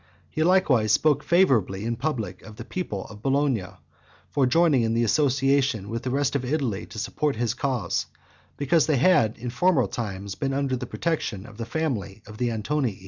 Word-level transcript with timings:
He 0.31 0.41
likewise 0.43 0.91
spoke 0.91 1.23
favourably 1.23 1.85
in 1.85 1.95
public 1.95 2.41
of 2.41 2.55
the 2.55 2.65
people 2.65 3.05
of 3.05 3.21
Bologna, 3.21 3.67
for 4.31 4.47
joining 4.47 4.81
in 4.81 4.95
the 4.95 5.03
association 5.03 5.89
with 5.89 6.01
the 6.01 6.09
rest 6.09 6.35
of 6.35 6.43
Italy 6.43 6.87
to 6.87 6.97
support 6.97 7.35
his 7.35 7.53
cause, 7.53 8.07
because 8.57 8.87
they 8.87 8.97
had, 8.97 9.37
in 9.37 9.51
former 9.51 9.85
times, 9.85 10.33
been 10.33 10.53
under 10.55 10.75
the 10.75 10.87
protection 10.87 11.45
of 11.45 11.57
the 11.57 11.67
family 11.67 12.23
of 12.25 12.39
the 12.39 12.49
Antonii. 12.51 12.99